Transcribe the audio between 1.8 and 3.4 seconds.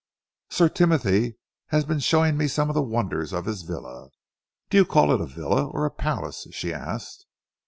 been showing me some of the wonders